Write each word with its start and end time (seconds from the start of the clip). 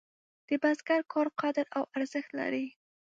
د 0.47 0.49
بزګر 0.61 1.01
کار 1.11 1.27
قدر 1.41 1.65
او 1.77 1.83
ارزښت 1.97 2.29
لري. 2.39 2.65